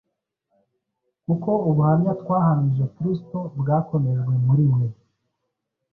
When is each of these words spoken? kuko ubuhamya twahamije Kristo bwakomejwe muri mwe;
kuko 1.25 1.49
ubuhamya 1.69 2.11
twahamije 2.21 2.85
Kristo 2.95 3.37
bwakomejwe 3.59 4.33
muri 4.45 4.65
mwe; 4.73 4.87